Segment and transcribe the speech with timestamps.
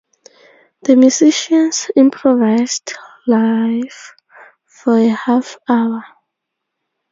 [0.81, 2.93] The musicians improvised
[3.27, 4.15] live
[4.65, 6.01] for a half-hour.